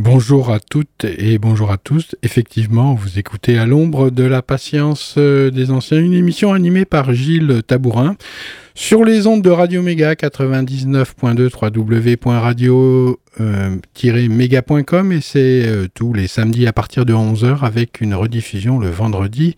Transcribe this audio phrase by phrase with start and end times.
[0.00, 2.14] Bonjour à toutes et bonjour à tous.
[2.22, 7.12] Effectivement, vous écoutez à l'ombre de la patience euh, des anciens, une émission animée par
[7.12, 8.14] Gilles Tabourin
[8.76, 16.72] sur les ondes de Radio Méga 99.2 www.radio-méga.com et c'est euh, tous les samedis à
[16.72, 19.56] partir de 11h avec une rediffusion le vendredi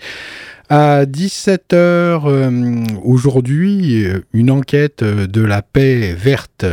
[0.70, 6.64] à 17h euh, aujourd'hui, une enquête de la paix verte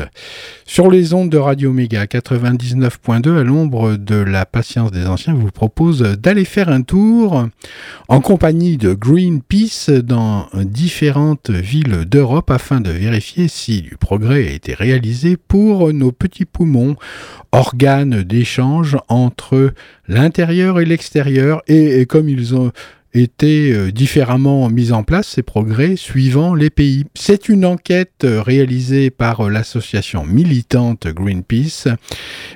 [0.65, 5.49] sur les ondes de Radio Méga 99.2 à l'ombre de la patience des anciens vous
[5.49, 7.47] propose d'aller faire un tour
[8.07, 14.51] en compagnie de Greenpeace dans différentes villes d'Europe afin de vérifier si du progrès a
[14.51, 16.97] été réalisé pour nos petits poumons,
[17.51, 19.73] organes d'échange entre
[20.07, 21.63] l'intérieur et l'extérieur.
[21.67, 22.71] Et, et comme ils ont
[23.19, 27.05] étaient euh, différemment mis en place, ces progrès, suivant les pays.
[27.13, 31.87] C'est une enquête euh, réalisée par euh, l'association militante Greenpeace,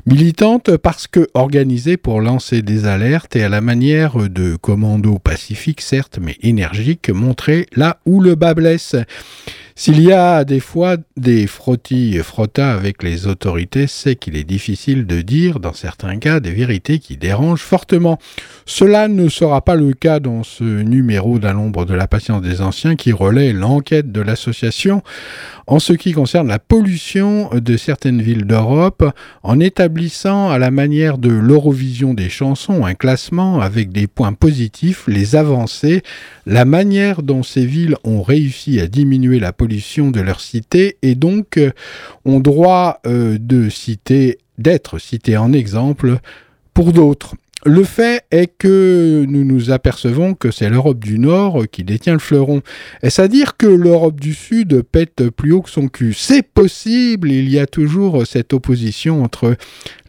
[0.05, 5.81] militante parce que organisée pour lancer des alertes et à la manière de commando pacifique,
[5.81, 8.95] certes, mais énergique, montrer là où le bas blesse.
[9.75, 14.43] S'il y a des fois des frottis et frottas avec les autorités, c'est qu'il est
[14.43, 18.19] difficile de dire, dans certains cas, des vérités qui dérangent fortement.
[18.65, 22.61] Cela ne sera pas le cas dans ce numéro d'un l'ombre de la patience des
[22.61, 25.03] anciens qui relaie l'enquête de l'association
[25.67, 29.05] en ce qui concerne la pollution de certaines villes d'Europe,
[29.43, 35.05] en établissant à la manière de l'Eurovision des chansons un classement avec des points positifs,
[35.07, 36.01] les avancées,
[36.45, 41.57] la manière dont ces villes ont réussi à diminuer la de leur cité et donc
[41.57, 41.71] euh,
[42.25, 46.19] ont droit euh, de citer, d'être cités en exemple
[46.73, 47.35] pour d'autres.
[47.63, 52.19] Le fait est que nous nous apercevons que c'est l'Europe du Nord qui détient le
[52.19, 52.63] fleuron.
[53.03, 56.15] Est-ce à dire que l'Europe du Sud pète plus haut que son cul?
[56.15, 59.55] C'est possible, il y a toujours cette opposition entre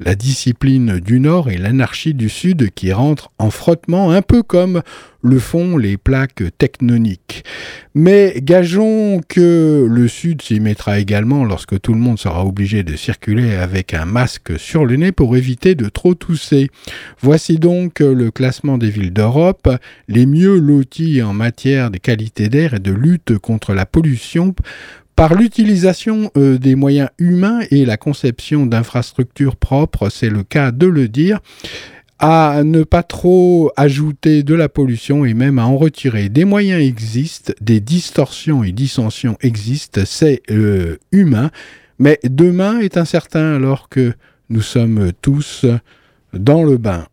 [0.00, 4.80] la discipline du Nord et l'anarchie du Sud qui rentre en frottement, un peu comme
[5.20, 7.44] le font les plaques tectoniques.
[7.94, 12.96] Mais gageons que le Sud s'y mettra également lorsque tout le monde sera obligé de
[12.96, 16.70] circuler avec un masque sur le nez pour éviter de trop tousser.
[17.20, 19.68] Voici donc le classement des villes d'Europe,
[20.08, 24.54] les mieux loties en matière de qualité d'air et de lutte contre la pollution
[25.16, 30.86] par l'utilisation euh, des moyens humains et la conception d'infrastructures propres, c'est le cas de
[30.86, 31.40] le dire,
[32.22, 36.28] à ne pas trop ajouter de la pollution et même à en retirer.
[36.28, 41.50] Des moyens existent, des distorsions et dissensions existent, c'est euh, humain,
[41.98, 44.12] mais demain est incertain alors que
[44.50, 45.66] nous sommes tous
[46.32, 47.06] dans le bain.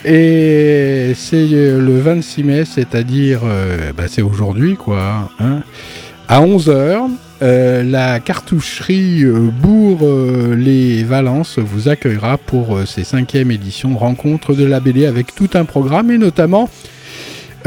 [0.03, 5.61] Et c'est le 26 mai, c'est-à-dire, euh, bah, c'est aujourd'hui quoi, hein.
[6.27, 7.09] à 11h.
[7.41, 15.05] Euh, la cartoucherie euh, Bourg-les-Valences vous accueillera pour ces cinquièmes éditions Rencontre de la BD
[15.05, 16.69] avec tout un programme et notamment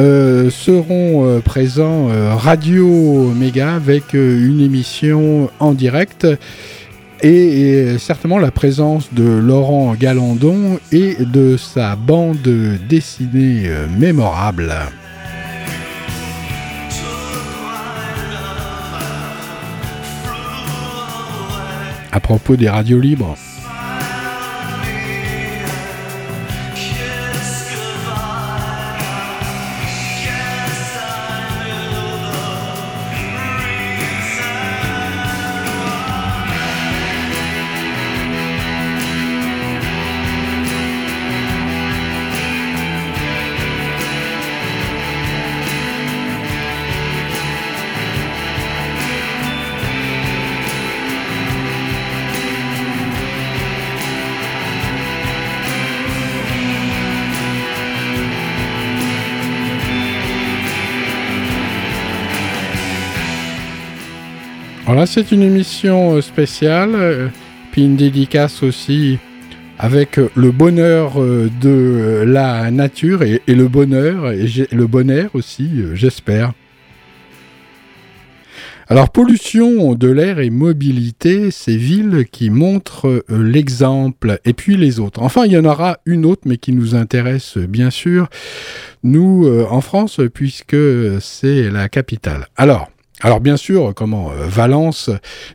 [0.01, 6.27] euh, seront euh, présents euh, Radio Méga avec une émission en direct
[7.23, 12.39] et, certainement la présence de Laurent Galandon et de sa bande
[12.89, 14.73] dessinée mémorable.
[22.11, 23.37] À propos des radios libres.
[64.87, 67.29] Voilà, c'est une émission euh, spéciale, euh,
[67.71, 69.19] puis une dédicace aussi
[69.79, 76.53] avec euh, le bonheur de la nature et, le bonheur, et le bonheur aussi, j'espère.
[78.89, 85.23] Alors pollution de l'air et mobilité, ces villes qui montrent l'exemple, et puis les autres.
[85.23, 88.29] Enfin, il y en aura une autre, mais qui nous intéresse bien sûr,
[89.05, 90.77] nous en France, puisque
[91.21, 92.49] c'est la capitale.
[92.57, 92.91] Alors,
[93.23, 95.11] alors bien sûr, comment euh, Valence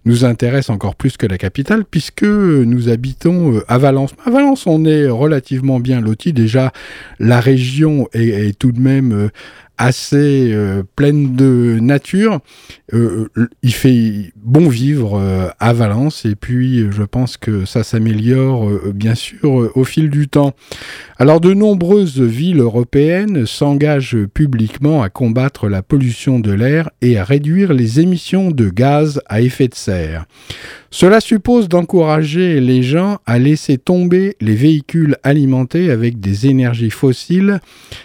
[0.05, 4.11] nous intéresse encore plus que la capitale puisque nous habitons euh, à Valence.
[4.23, 6.31] À Valence, on est relativement bien loti.
[6.31, 6.71] Déjà,
[7.19, 9.29] la région est, tout de même euh,
[9.77, 12.39] assez euh, pleine de nature.
[12.93, 13.27] Euh,
[13.61, 19.15] il fait bon vivre euh, à Valence et puis je pense que ça s'améliore bien
[19.15, 20.53] sûr au fil du temps.
[21.17, 27.23] Alors de nombreuses villes européennes s'engagent publiquement à combattre la pollution de l'air et à
[27.23, 30.25] réduire les émissions de gaz à effet de serre.
[30.91, 37.59] Cela suppose d'encourager les gens à laisser tomber les véhicules alimentés avec des énergies fossiles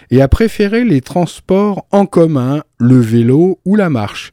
[0.09, 4.31] et à préférer les transports en commun, le vélo ou la marche.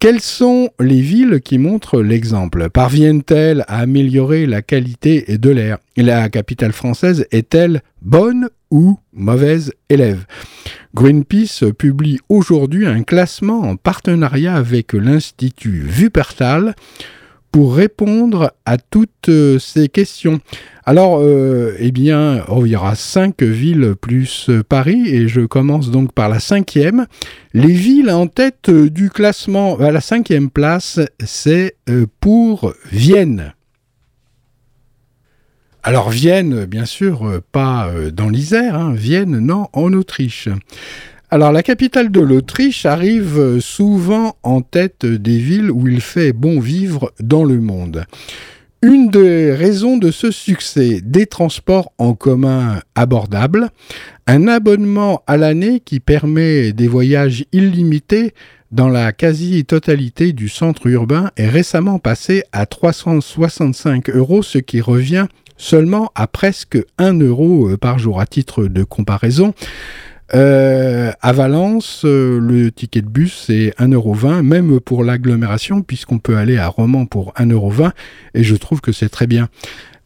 [0.00, 2.70] Quelles sont les villes qui montrent l'exemple?
[2.70, 5.78] Parviennent-elles à améliorer la qualité de l'air?
[5.96, 10.24] La capitale française est-elle bonne ou mauvaise élève?
[10.94, 16.76] Greenpeace publie aujourd'hui un classement en partenariat avec l'Institut Wuppertal
[17.50, 20.40] pour répondre à toutes euh, ces questions.
[20.84, 25.40] Alors, euh, eh bien, oh, il y aura cinq villes plus euh, Paris, et je
[25.42, 27.06] commence donc par la cinquième.
[27.54, 31.76] Les villes en tête du classement, à la cinquième place, c'est
[32.20, 33.54] pour Vienne.
[35.82, 38.92] Alors Vienne, bien sûr, pas dans l'Isère, hein.
[38.94, 40.48] Vienne, non, en Autriche.
[41.30, 46.58] Alors la capitale de l'Autriche arrive souvent en tête des villes où il fait bon
[46.58, 48.06] vivre dans le monde.
[48.80, 53.68] Une des raisons de ce succès, des transports en commun abordables,
[54.26, 58.32] un abonnement à l'année qui permet des voyages illimités
[58.72, 65.26] dans la quasi-totalité du centre urbain est récemment passé à 365 euros, ce qui revient
[65.58, 68.18] seulement à presque 1 euro par jour.
[68.20, 69.52] À titre de comparaison,
[70.34, 76.36] euh, à Valence, euh, le ticket de bus c'est 1,20€, même pour l'agglomération, puisqu'on peut
[76.36, 77.92] aller à Romans pour 1,20€,
[78.34, 79.48] et je trouve que c'est très bien.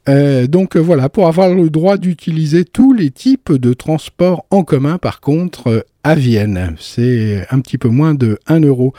[0.08, 4.98] Euh, donc voilà, pour avoir le droit d'utiliser tous les types de transports en commun,
[4.98, 8.92] par contre, à Vienne, c'est un petit peu moins de 1 euro.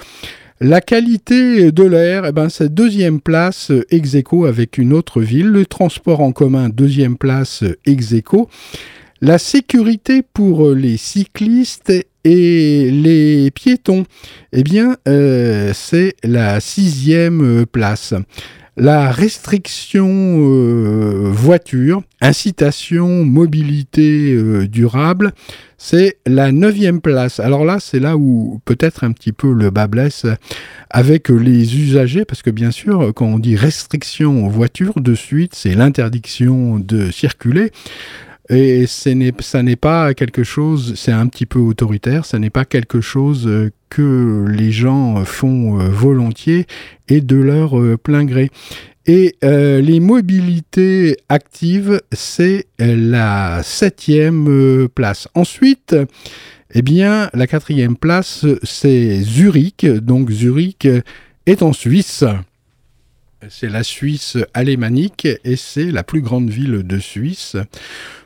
[0.59, 4.15] La qualité de l'air, eh ben, c'est deuxième place ex
[4.47, 5.47] avec une autre ville.
[5.47, 8.13] Le transport en commun, deuxième place ex
[9.23, 11.93] la sécurité pour euh, les cyclistes
[12.25, 14.03] et les piétons,
[14.51, 18.13] eh bien, euh, c'est la sixième euh, place.
[18.75, 20.01] La restriction
[21.31, 25.31] voiture, incitation mobilité durable,
[25.77, 27.39] c'est la neuvième place.
[27.39, 30.25] Alors là, c'est là où peut-être un petit peu le bas blesse
[30.89, 35.75] avec les usagers, parce que bien sûr, quand on dit restriction voiture, de suite, c'est
[35.75, 37.69] l'interdiction de circuler.
[38.49, 39.13] Et ça
[39.63, 43.71] n'est pas quelque chose, c'est un petit peu autoritaire, ça n'est pas quelque chose euh,
[43.89, 46.65] que les gens font euh, volontiers
[47.07, 48.49] et de leur euh, plein gré.
[49.05, 55.27] Et les mobilités actives, c'est la septième place.
[55.35, 55.93] Ensuite,
[56.73, 59.85] eh bien, la quatrième place, c'est Zurich.
[59.85, 60.87] Donc Zurich
[61.45, 62.23] est en Suisse.
[63.49, 67.57] C'est la Suisse alémanique et c'est la plus grande ville de Suisse.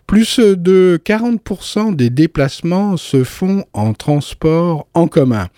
[0.08, 5.50] Plus de 40% des déplacements se font en transport en commun.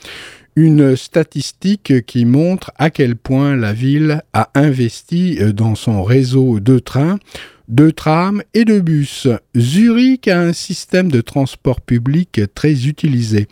[0.56, 6.80] Une statistique qui montre à quel point la ville a investi dans son réseau de
[6.80, 7.20] trains,
[7.68, 9.28] de trams et de bus.
[9.56, 13.48] Zurich a un système de transport public très utilisé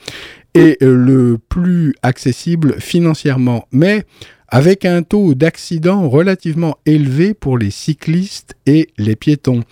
[0.55, 4.03] et le plus accessible financièrement, mais
[4.47, 9.63] avec un taux d'accident relativement élevé pour les cyclistes et les piétons.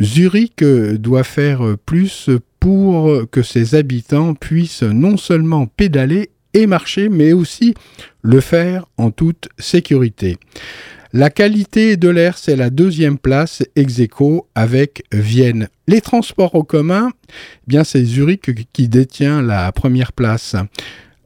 [0.00, 7.08] Zurich euh, doit faire plus pour que ses habitants puissent non seulement pédaler et marcher,
[7.08, 7.74] mais aussi
[8.22, 10.38] le faire en toute sécurité.
[11.16, 15.68] La qualité de l'air, c'est la deuxième place ex aequo avec Vienne.
[15.86, 17.32] Les transports en commun, eh
[17.68, 20.56] bien c'est Zurich qui détient la première place.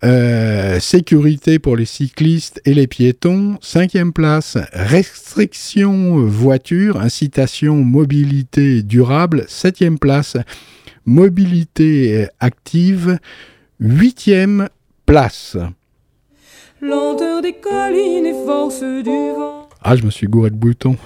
[0.04, 3.58] Euh, sécurité pour les cyclistes et les piétons.
[3.60, 9.44] Cinquième place, restriction voiture, incitation mobilité durable.
[9.48, 10.36] Septième place,
[11.04, 13.18] mobilité active.
[13.80, 14.68] Huitième
[15.06, 15.56] place.
[16.80, 19.68] Lenteur des collines et force du vent.
[19.82, 20.96] Ah, je me suis gouré de boutons.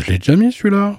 [0.00, 0.98] Je l'ai déjà mis celui-là.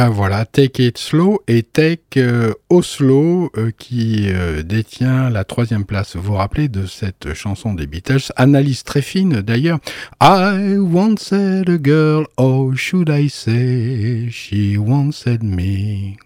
[0.00, 5.84] Ben voilà, Take It Slow et Take euh, Oslo euh, qui euh, détient la troisième
[5.84, 6.16] place.
[6.16, 9.78] Vous vous rappelez de cette chanson des Beatles Analyse très fine d'ailleurs?
[10.22, 16.16] I wanted a girl, oh should I say, she wanted me?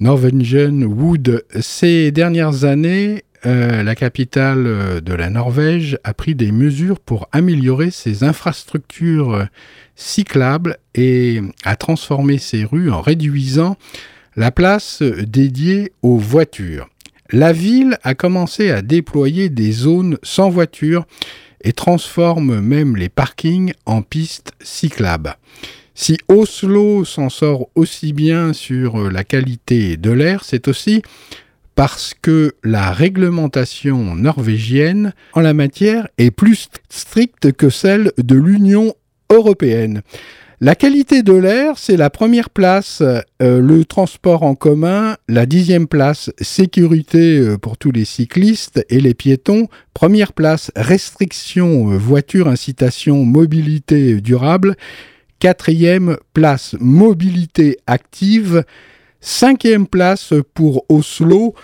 [0.00, 1.44] Norwegian Wood.
[1.60, 8.24] Ces dernières années, la capitale de la Norvège a pris des mesures pour améliorer ses
[8.24, 9.46] infrastructures
[9.96, 13.76] cyclable et a transformé ses rues en réduisant
[14.36, 16.88] la place dédiée aux voitures.
[17.30, 21.06] La ville a commencé à déployer des zones sans voitures
[21.62, 25.36] et transforme même les parkings en pistes cyclables.
[25.94, 31.02] Si Oslo s'en sort aussi bien sur la qualité de l'air, c'est aussi
[31.74, 38.94] parce que la réglementation norvégienne en la matière est plus stricte que celle de l'Union
[39.30, 40.02] européenne.
[40.60, 43.20] La qualité de l'air, c'est la première place, euh,
[43.60, 49.14] le transport en commun, la dixième place, sécurité euh, pour tous les cyclistes et les
[49.14, 54.76] piétons, première place, restriction, euh, voiture, incitation, mobilité durable,
[55.40, 58.64] quatrième place, mobilité active,
[59.24, 61.54] cinquième place pour Oslo,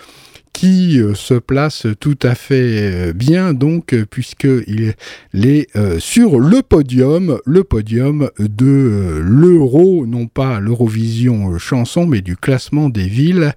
[0.53, 4.93] qui euh, se place tout à fait euh, bien donc euh, puisqu'il
[5.33, 12.89] est sur le podium, le podium de l'Euro, non pas l'Eurovision chanson, mais du classement
[12.89, 13.53] des villes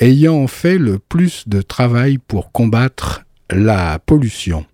[0.00, 4.66] ayant fait le plus de travail pour combattre la pollution.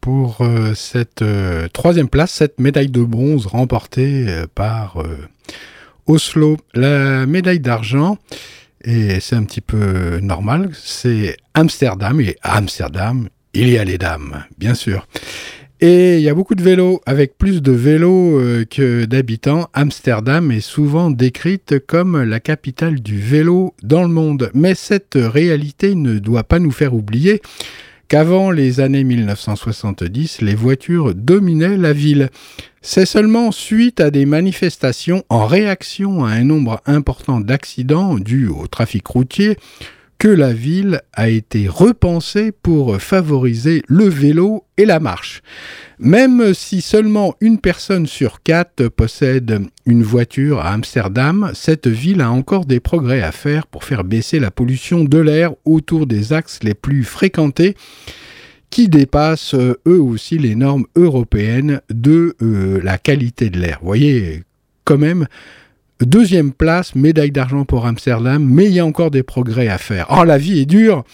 [0.00, 0.38] Pour
[0.74, 1.24] cette
[1.72, 5.02] troisième place, cette médaille de bronze remportée par
[6.06, 6.56] Oslo.
[6.74, 8.18] La médaille d'argent,
[8.84, 12.20] et c'est un petit peu normal, c'est Amsterdam.
[12.20, 15.06] Et à Amsterdam, il y a les dames, bien sûr.
[15.80, 17.00] Et il y a beaucoup de vélos.
[17.04, 23.18] Avec plus de vélos euh, que d'habitants, Amsterdam est souvent décrite comme la capitale du
[23.18, 24.50] vélo dans le monde.
[24.54, 27.42] Mais cette réalité ne doit pas nous faire oublier
[28.08, 32.30] qu'avant les années 1970, les voitures dominaient la ville.
[32.82, 38.66] C'est seulement suite à des manifestations en réaction à un nombre important d'accidents dus au
[38.66, 39.56] trafic routier
[40.18, 45.42] que la ville a été repensée pour favoriser le vélo et la marche.
[45.98, 52.30] Même si seulement une personne sur quatre possède une voiture à Amsterdam, cette ville a
[52.30, 56.60] encore des progrès à faire pour faire baisser la pollution de l'air autour des axes
[56.62, 57.74] les plus fréquentés
[58.70, 63.78] qui dépassent eux aussi les normes européennes de euh, la qualité de l'air.
[63.80, 64.42] Vous voyez,
[64.84, 65.26] quand même,
[66.00, 70.06] Deuxième place, médaille d'argent pour Amsterdam, mais il y a encore des progrès à faire.
[70.10, 71.04] Oh, la vie est dure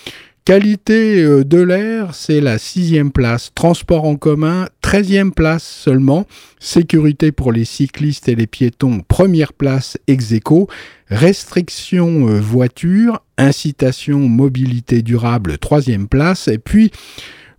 [0.46, 3.52] Qualité euh, de l'air, c'est la sixième place.
[3.54, 6.26] Transport en commun, treizième place seulement.
[6.58, 10.66] Sécurité pour les cyclistes et les piétons, première place ex aequo.
[11.08, 16.48] Restriction euh, voiture, incitation mobilité durable, troisième place.
[16.48, 16.90] Et puis,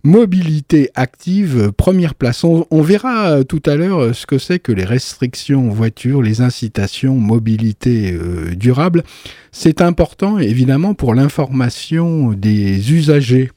[0.04, 2.42] Mobilité active, première place.
[2.42, 6.40] On, verra euh, tout à l'heure euh, ce que c'est que les restrictions voitures, les
[6.40, 9.04] incitations mobilité euh, durable.
[9.52, 13.52] C'est important évidemment pour l'information des usagers.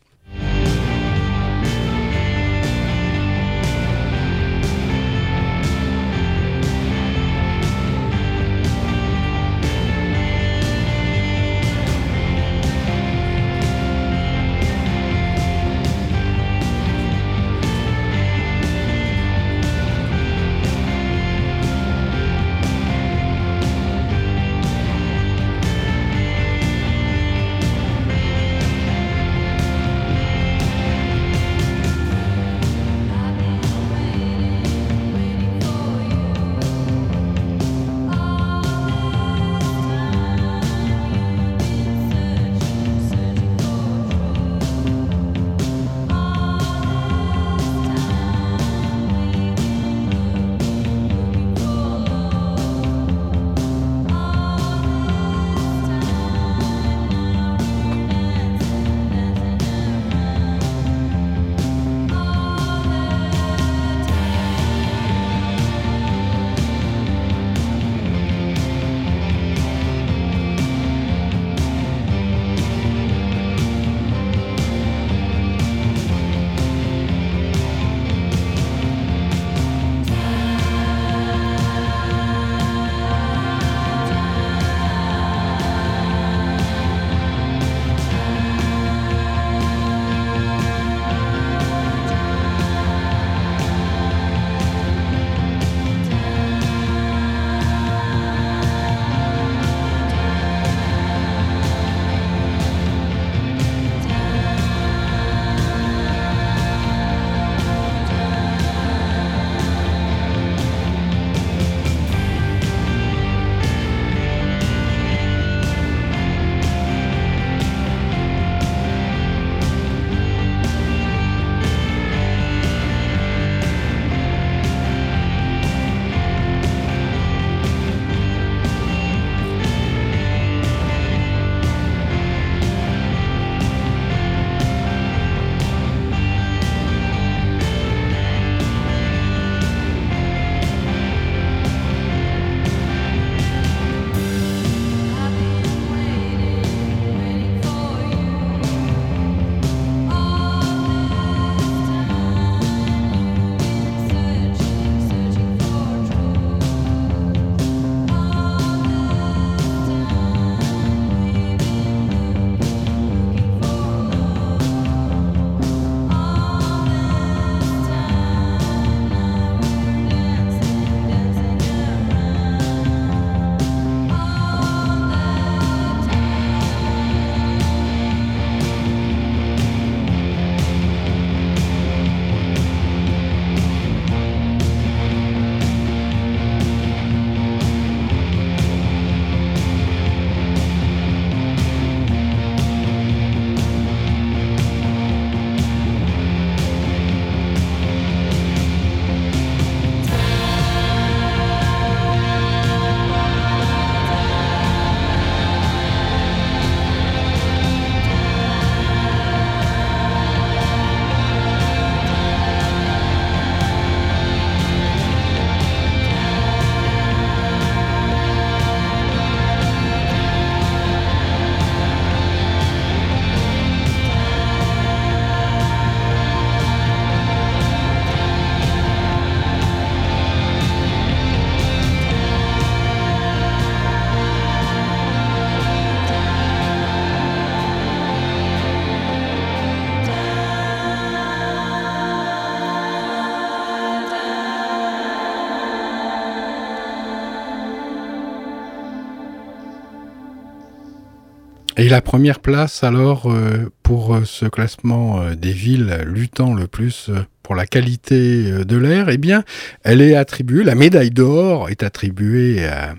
[251.78, 257.12] Et la première place alors euh, pour ce classement des villes luttant le plus
[257.44, 259.44] pour la qualité de l'air, eh bien,
[259.84, 262.96] elle est attribuée, la médaille d'or est attribuée à,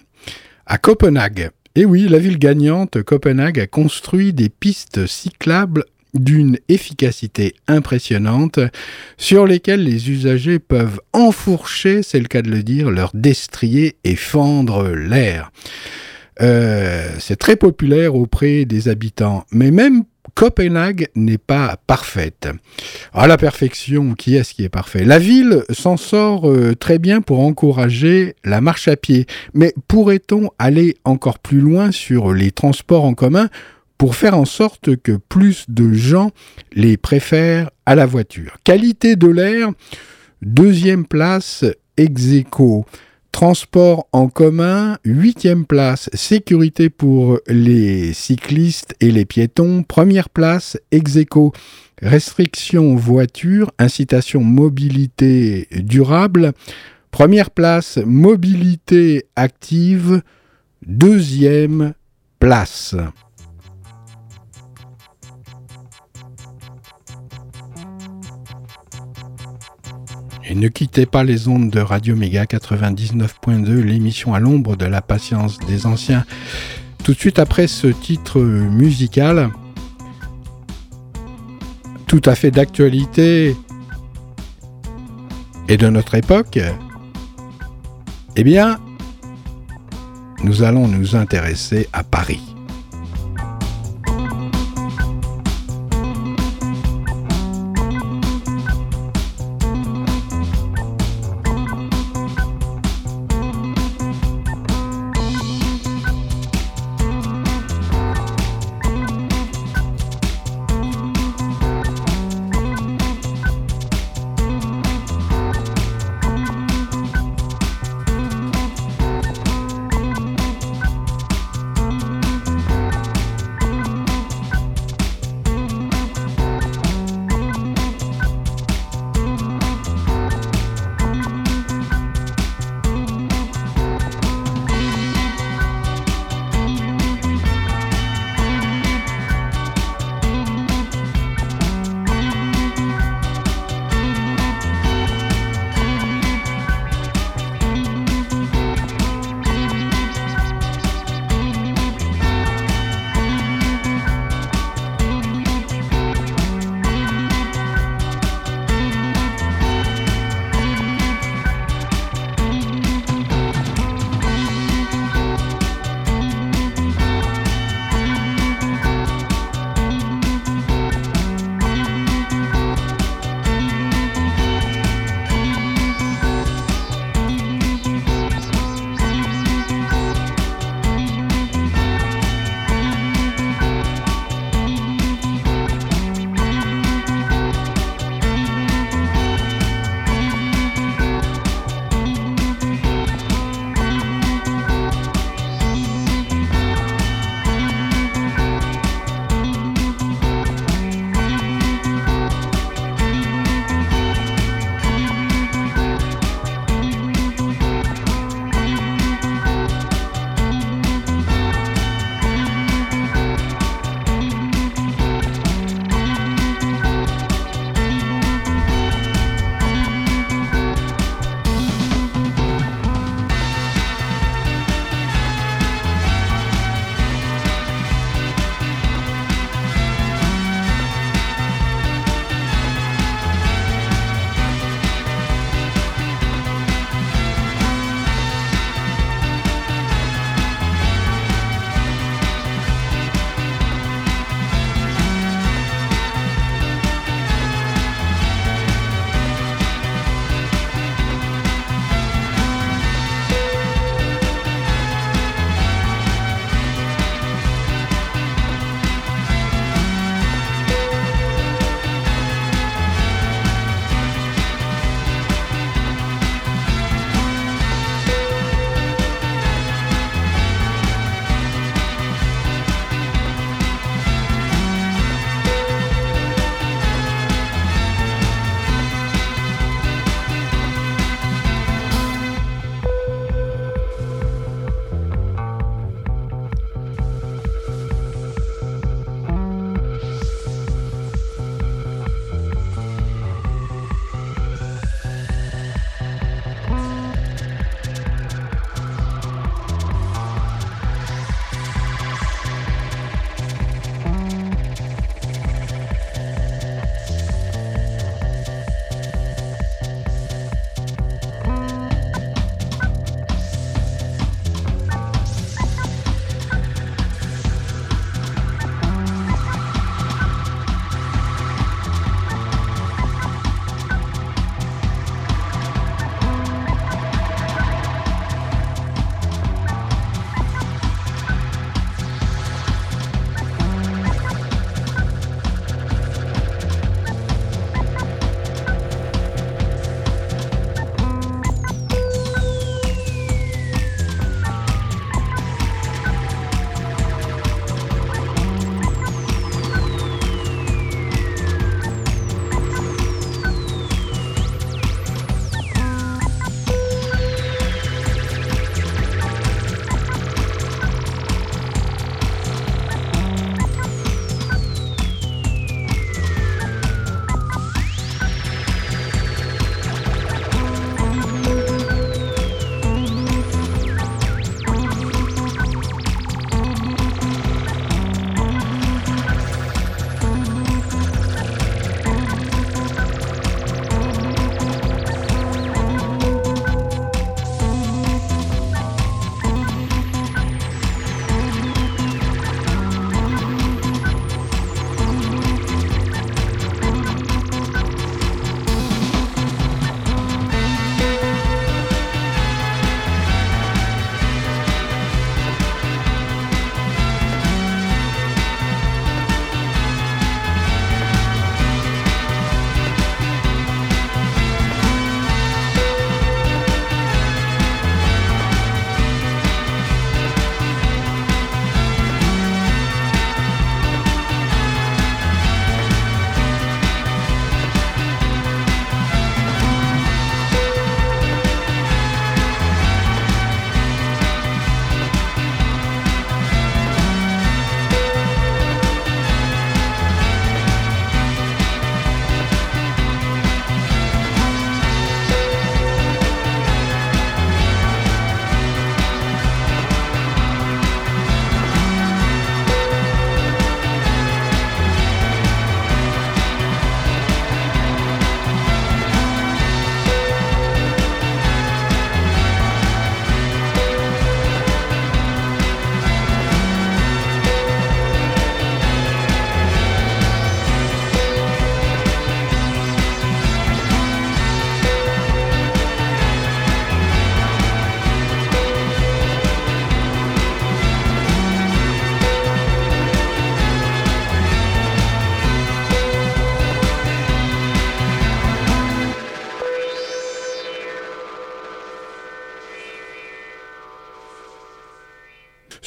[0.66, 1.50] à Copenhague.
[1.74, 5.84] Et oui, la ville gagnante, Copenhague, a construit des pistes cyclables
[6.14, 8.58] d'une efficacité impressionnante
[9.18, 14.16] sur lesquelles les usagers peuvent enfourcher, c'est le cas de le dire, leur destrier et
[14.16, 15.50] fendre l'air.
[16.42, 22.48] Euh, c'est très populaire auprès des habitants, mais même Copenhague n'est pas parfaite.
[23.14, 25.04] À la perfection, qui est-ce qui est parfait?
[25.04, 30.50] La ville s'en sort euh, très bien pour encourager la marche à pied, mais pourrait-on
[30.58, 33.48] aller encore plus loin sur les transports en commun
[33.96, 36.32] pour faire en sorte que plus de gens
[36.74, 38.58] les préfèrent à la voiture?
[38.62, 39.70] Qualité de l'air,
[40.42, 41.64] deuxième place,
[41.96, 42.26] ex
[43.36, 51.18] Transport en commun, huitième place, sécurité pour les cyclistes et les piétons, première place, ex
[52.00, 56.54] Restriction voiture, incitation mobilité durable,
[57.10, 60.22] première place, mobilité active,
[60.86, 61.92] deuxième
[62.38, 62.96] place.
[70.48, 75.02] Et ne quittez pas les ondes de Radio Méga 99.2, l'émission à l'ombre de la
[75.02, 76.24] patience des anciens.
[77.02, 79.50] Tout de suite après ce titre musical,
[82.06, 83.56] tout à fait d'actualité
[85.68, 86.60] et de notre époque,
[88.36, 88.78] eh bien,
[90.44, 92.55] nous allons nous intéresser à Paris.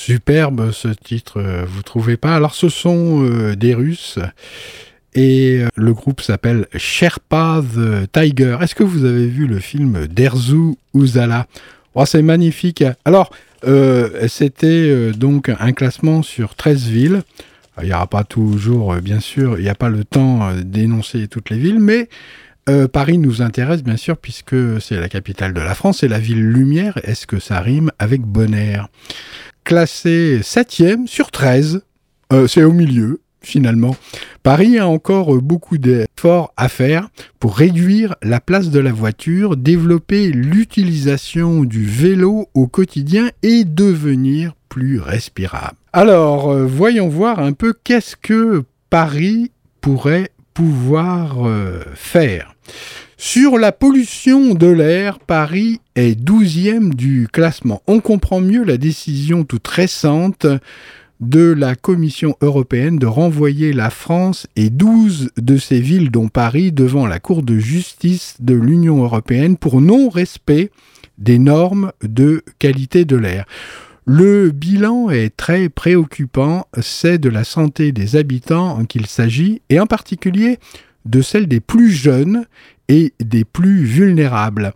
[0.09, 2.33] Superbe ce titre, vous trouvez pas?
[2.33, 4.17] Alors ce sont des Russes
[5.13, 8.57] et le groupe s'appelle Sherpa the Tiger.
[8.59, 11.45] Est-ce que vous avez vu le film d'Erzu Uzala?
[11.93, 12.83] Oh, C'est magnifique.
[13.05, 13.29] Alors,
[14.27, 17.21] c'était donc un classement sur 13 villes.
[17.83, 21.51] Il n'y aura pas toujours, bien sûr, il n'y a pas le temps d'énoncer toutes
[21.51, 22.09] les villes, mais
[22.69, 26.19] euh, Paris nous intéresse bien sûr puisque c'est la capitale de la France et la
[26.19, 26.99] ville lumière.
[27.03, 28.89] Est-ce que ça rime avec Bonheur
[29.69, 31.83] Classé 7e sur 13,
[32.33, 33.95] euh, c'est au milieu finalement.
[34.41, 37.09] Paris a encore beaucoup d'efforts à faire
[37.39, 44.55] pour réduire la place de la voiture, développer l'utilisation du vélo au quotidien et devenir
[44.69, 45.77] plus respirable.
[45.93, 49.51] Alors, euh, voyons voir un peu qu'est-ce que Paris
[49.81, 51.47] pourrait pouvoir
[51.93, 52.55] faire.
[53.21, 57.83] Sur la pollution de l'air, Paris est 12e du classement.
[57.85, 60.47] On comprend mieux la décision toute récente
[61.19, 66.71] de la Commission européenne de renvoyer la France et 12 de ses villes, dont Paris,
[66.71, 70.71] devant la Cour de justice de l'Union européenne pour non-respect
[71.17, 73.43] des normes de qualité de l'air.
[74.05, 79.87] Le bilan est très préoccupant, c'est de la santé des habitants qu'il s'agit, et en
[79.87, 80.57] particulier
[81.05, 82.45] de celle des plus jeunes
[82.89, 84.73] et des plus vulnérables.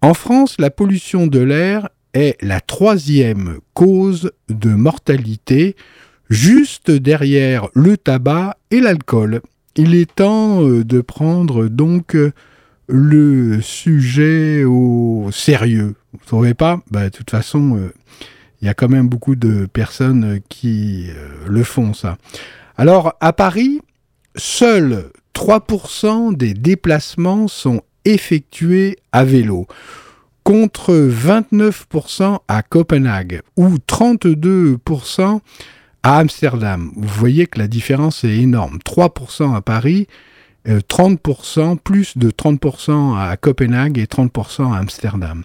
[0.00, 5.76] En France, la pollution de l'air est la troisième cause de mortalité,
[6.30, 9.42] juste derrière le tabac et l'alcool.
[9.76, 12.16] Il est temps euh, de prendre donc
[12.88, 15.94] le sujet au sérieux.
[16.12, 16.80] Vous ne trouvez pas?
[16.90, 17.92] Bah, De toute façon, euh,
[18.60, 22.18] il y a quand même beaucoup de personnes qui euh, le font, ça.
[22.76, 23.80] Alors, à Paris,
[24.36, 29.68] seuls 3% des déplacements sont effectués à vélo,
[30.42, 35.38] contre 29% à Copenhague ou 32%
[36.02, 36.90] à Amsterdam.
[36.96, 38.80] Vous voyez que la différence est énorme.
[38.84, 40.08] 3% à Paris,
[40.66, 45.44] 30%, euh, plus de 30% à Copenhague et 30% à Amsterdam.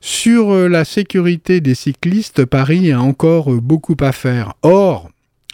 [0.00, 4.54] Sur euh, la sécurité des cyclistes, Paris a encore beaucoup à faire.
[4.62, 5.12] Or,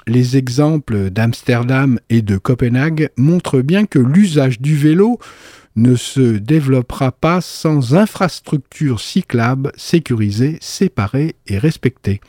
[0.09, 5.19] les exemples d'Amsterdam et de Copenhague montrent bien que l'usage du vélo
[5.77, 12.21] ne se développera pas sans infrastructures cyclables sécurisées, séparées et respectées.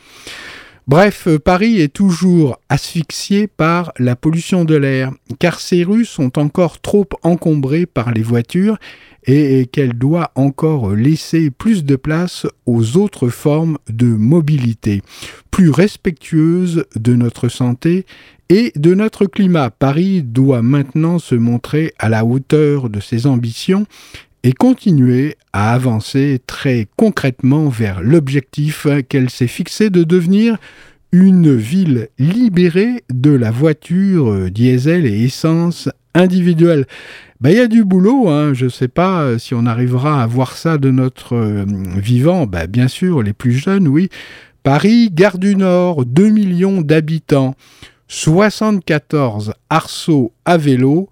[0.90, 6.82] Bref, Paris est toujours asphyxié par la pollution de l'air, car ces rues sont encore
[6.82, 8.80] trop encombrées par les voitures
[9.28, 15.04] et qu'elle doit encore laisser plus de place aux autres formes de mobilité,
[15.52, 18.08] plus respectueuses de notre santé
[18.50, 19.70] et de notre climat.
[19.70, 23.86] Paris doit maintenant se montrer à la hauteur de ses ambitions
[24.44, 30.58] et continuer à avancer très concrètement vers l'objectif qu'elle s'est fixé de devenir
[31.12, 36.86] une ville libérée de la voiture diesel et essence individuelle.
[37.42, 38.54] Ben, il y a du boulot, hein.
[38.54, 41.66] je ne sais pas euh, si on arrivera à voir ça de notre euh,
[41.96, 42.46] vivant.
[42.46, 44.10] Ben, bien sûr, les plus jeunes, oui.
[44.64, 47.56] Paris, Gare du Nord, 2 millions d'habitants,
[48.10, 51.10] 74 arceaux à vélo,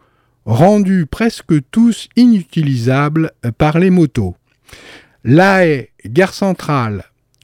[0.48, 4.36] rendus presque tous inutilisables par les motos.
[5.24, 7.04] La Haye, Gare Centrale,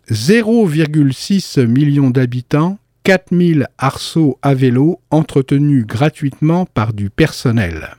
[0.10, 7.89] 0,6 millions d'habitants, 4000 arceaux à vélo entretenus gratuitement par du personnel.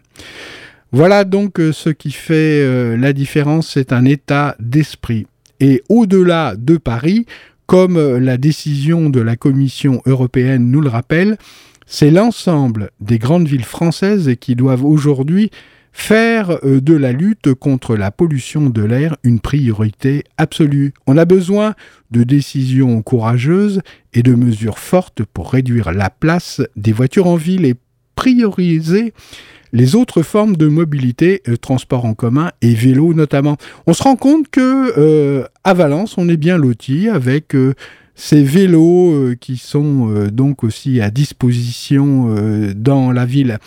[0.91, 5.27] Voilà donc euh, ce qui fait euh, la différence, c'est un état d'esprit.
[5.61, 7.27] Et au-delà de Paris,
[7.67, 11.37] comme euh, la décision de la Commission européenne nous le rappelle,
[11.87, 15.51] c'est l'ensemble des grandes villes françaises qui doivent aujourd'hui
[15.93, 20.93] faire de la lutte contre la pollution de l'air une priorité absolue.
[21.07, 21.75] On a besoin
[22.11, 23.81] de décisions courageuses
[24.13, 27.77] et de mesures fortes pour réduire la place des voitures en ville et
[28.17, 29.13] prioriser
[29.75, 33.57] les autres formes de mobilité, euh, transport en commun et vélo notamment.
[33.87, 37.75] On se rend compte que euh, Valence, on est bien loti avec euh,
[38.15, 42.35] ces vélos qui sont donc aussi à disposition
[42.77, 43.59] dans la ville.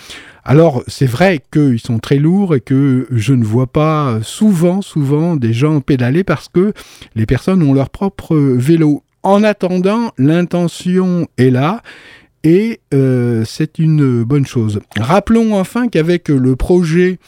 [0.46, 5.36] Alors c'est vrai qu'ils sont très lourds et que je ne vois pas souvent, souvent
[5.36, 6.74] des gens pédaler parce que
[7.16, 9.04] les personnes ont leur propre vélo.
[9.24, 11.82] En attendant, l'intention est là
[12.44, 14.80] et euh, c'est une bonne chose.
[14.98, 17.20] Rappelons enfin qu'avec le projet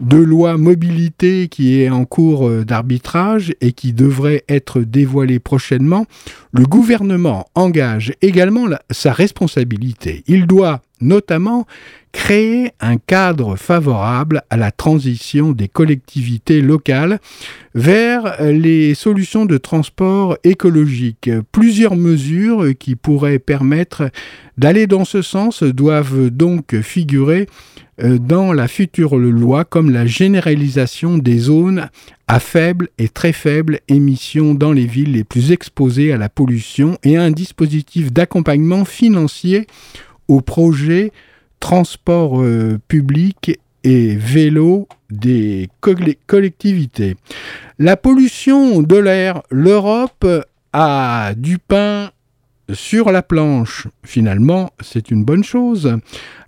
[0.00, 6.06] de loi mobilité qui est en cours euh, d'arbitrage et qui devrait être dévoilé prochainement,
[6.52, 10.22] le gouvernement engage également sa responsabilité.
[10.26, 11.66] Il doit notamment
[12.12, 17.18] créer un cadre favorable à la transition des collectivités locales
[17.74, 21.30] vers les solutions de transport écologique.
[21.50, 24.10] Plusieurs mesures qui pourraient permettre
[24.58, 27.46] d'aller dans ce sens doivent donc figurer
[28.02, 31.88] euh, dans la future loi comme la généralisation des zones
[32.32, 36.96] à faible et très faible émissions dans les villes les plus exposées à la pollution
[37.02, 39.66] et un dispositif d'accompagnement financier
[40.28, 41.12] aux projets
[41.60, 45.68] transport euh, public et vélo des
[46.26, 47.16] collectivités.
[47.78, 50.26] La pollution de l'air, l'Europe
[50.72, 52.12] a du pain
[52.72, 53.88] sur la planche.
[54.04, 55.98] Finalement, c'est une bonne chose.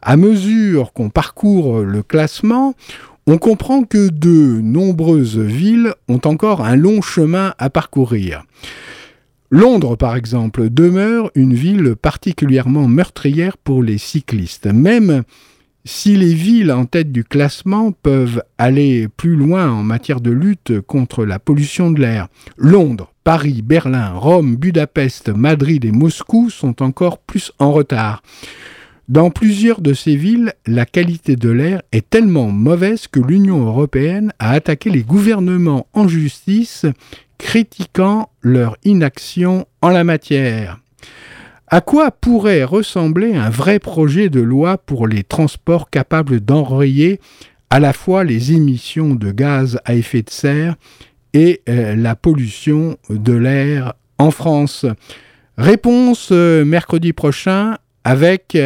[0.00, 2.74] À mesure qu'on parcourt le classement,
[3.26, 8.44] on comprend que de nombreuses villes ont encore un long chemin à parcourir.
[9.50, 14.66] Londres, par exemple, demeure une ville particulièrement meurtrière pour les cyclistes.
[14.66, 15.22] Même
[15.84, 20.80] si les villes en tête du classement peuvent aller plus loin en matière de lutte
[20.80, 27.18] contre la pollution de l'air, Londres, Paris, Berlin, Rome, Budapest, Madrid et Moscou sont encore
[27.18, 28.22] plus en retard.
[29.08, 34.32] Dans plusieurs de ces villes, la qualité de l'air est tellement mauvaise que l'Union européenne
[34.38, 36.86] a attaqué les gouvernements en justice,
[37.36, 40.80] critiquant leur inaction en la matière.
[41.68, 47.20] À quoi pourrait ressembler un vrai projet de loi pour les transports capables d'enrayer
[47.68, 50.76] à la fois les émissions de gaz à effet de serre
[51.34, 54.86] et euh, la pollution de l'air en France?
[55.58, 58.56] Réponse euh, mercredi prochain avec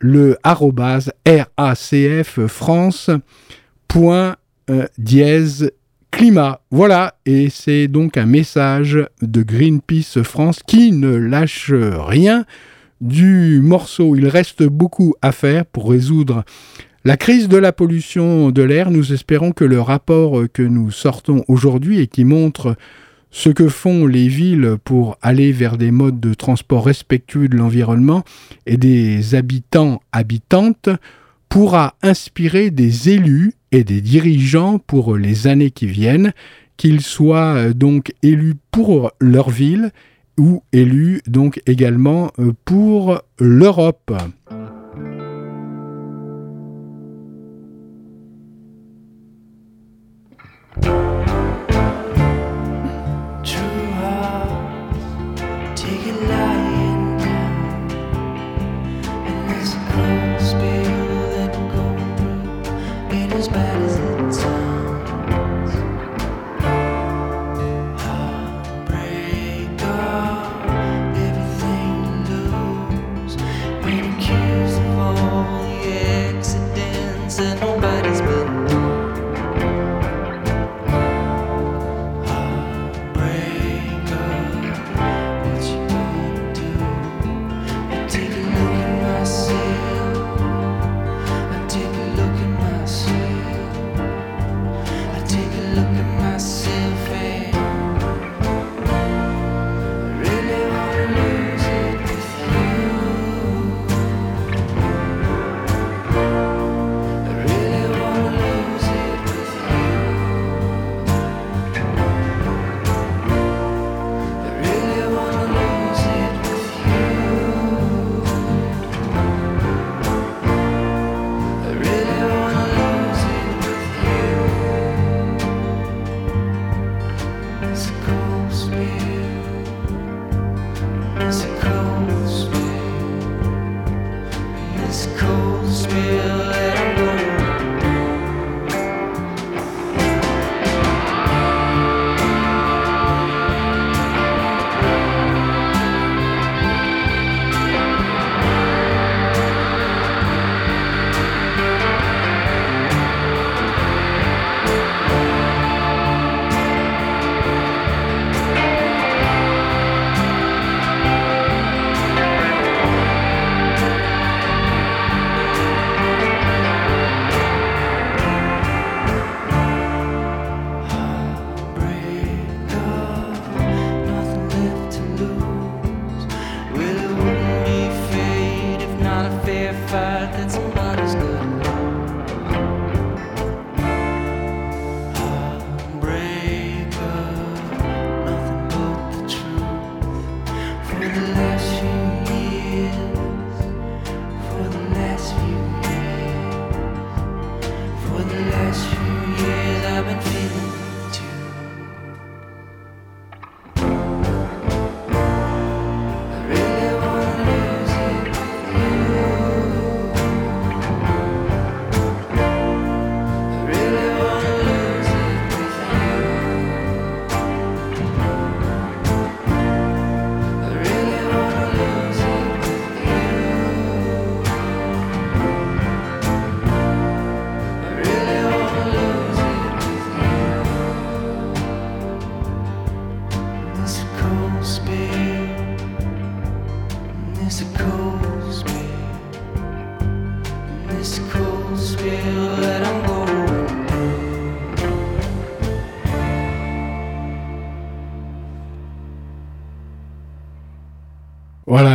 [0.00, 3.10] le arrobase racf France
[4.70, 5.70] euh, dièse
[6.10, 6.60] climat.
[6.70, 12.44] Voilà, et c'est donc un message de Greenpeace France qui ne lâche rien
[13.00, 14.16] du morceau.
[14.16, 16.44] Il reste beaucoup à faire pour résoudre
[17.04, 18.90] la crise de la pollution de l'air.
[18.90, 22.76] Nous espérons que le rapport que nous sortons aujourd'hui et qui montre
[23.30, 28.24] ce que font les villes pour aller vers des modes de transport respectueux de l'environnement
[28.66, 30.88] et des habitants habitantes
[31.48, 36.32] pourra inspirer des élus et des dirigeants pour les années qui viennent,
[36.76, 39.90] qu'ils soient euh, donc élus pour leur ville
[40.38, 44.12] ou élus donc également euh, pour l'Europe.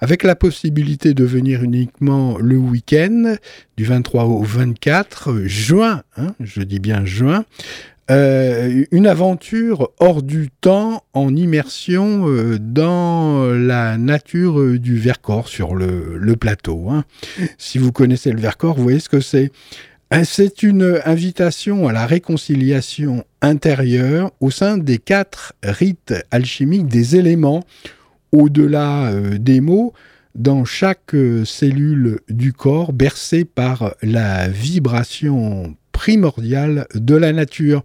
[0.00, 3.36] avec la possibilité de venir uniquement le week-end,
[3.78, 7.44] du 23 au 24 juin, hein, je dis bien juin,
[8.10, 12.26] une aventure hors du temps en immersion
[12.58, 16.90] dans la nature du Vercors sur le, plateau.
[16.90, 17.04] Hein.
[17.56, 19.52] Si vous connaissez le Vercors, vous voyez ce que c'est.
[20.12, 27.14] Euh, c'est une invitation à la réconciliation intérieure au sein des quatre rites alchimiques des
[27.14, 27.62] éléments,
[28.32, 29.92] au-delà euh, des mots,
[30.34, 37.84] dans chaque euh, cellule du corps bercée par la vibration primordiale de la nature.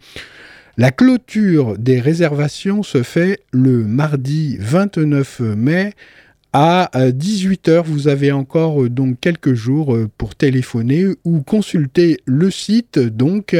[0.77, 5.93] La clôture des réservations se fait le mardi 29 mai
[6.57, 12.49] à 18h, vous avez encore euh, donc quelques jours euh, pour téléphoner ou consulter le
[12.49, 13.57] site donc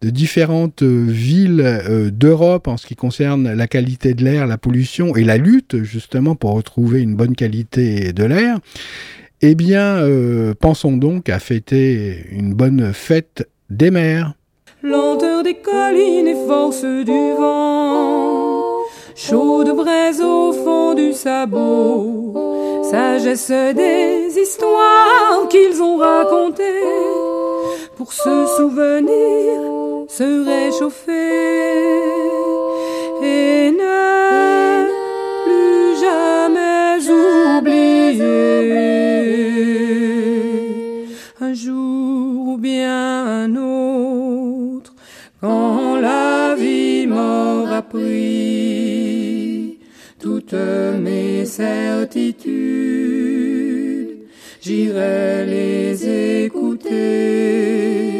[0.02, 4.56] de différentes euh, villes euh, d'Europe en ce qui concerne la qualité de l'air, la
[4.56, 8.58] pollution et la lutte justement pour retrouver une bonne qualité de l'air,
[9.42, 14.34] eh bien, euh, pensons donc à fêter une bonne fête des mers.
[14.82, 18.62] Lenteur des collines et force du vent,
[19.14, 26.64] chaude braise au fond du sabot, sagesse des histoires qu'ils ont racontées.
[27.96, 29.79] Pour se souvenir
[30.16, 31.12] se réchauffer
[33.22, 34.88] et ne
[35.44, 38.16] plus jamais oublier
[41.40, 44.94] un jour ou bien un autre
[45.40, 49.78] quand la vie m'aura pris.
[50.18, 52.90] Toutes mes certitudes
[54.60, 58.19] j'irai les écouter